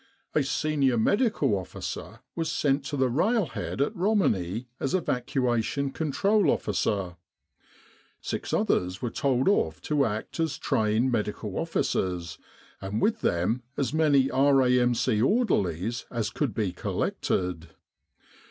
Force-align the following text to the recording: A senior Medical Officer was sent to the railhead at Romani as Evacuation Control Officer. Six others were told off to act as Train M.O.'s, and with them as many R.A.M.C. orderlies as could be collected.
A 0.33 0.41
senior 0.41 0.97
Medical 0.97 1.53
Officer 1.55 2.21
was 2.35 2.51
sent 2.51 2.83
to 2.85 2.97
the 2.97 3.07
railhead 3.07 3.79
at 3.81 3.95
Romani 3.95 4.67
as 4.79 4.95
Evacuation 4.95 5.91
Control 5.91 6.49
Officer. 6.49 7.17
Six 8.19 8.51
others 8.51 9.03
were 9.03 9.11
told 9.11 9.47
off 9.47 9.79
to 9.81 10.03
act 10.03 10.39
as 10.39 10.57
Train 10.57 11.15
M.O.'s, 11.15 12.37
and 12.81 12.99
with 12.99 13.21
them 13.21 13.61
as 13.77 13.93
many 13.93 14.31
R.A.M.C. 14.31 15.21
orderlies 15.21 16.05
as 16.09 16.31
could 16.31 16.55
be 16.55 16.71
collected. 16.71 17.69